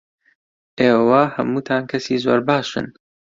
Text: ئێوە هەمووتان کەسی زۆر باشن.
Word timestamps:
ئێوە 0.79 1.21
هەمووتان 1.35 1.83
کەسی 1.91 2.17
زۆر 2.25 2.39
باشن. 2.49 2.85